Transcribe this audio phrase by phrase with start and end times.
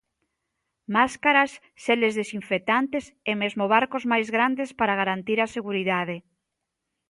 [0.95, 1.51] Máscaras,
[1.83, 6.17] xeles desinfectantes e mesmo barcos máis grandes para garantir a seguridade.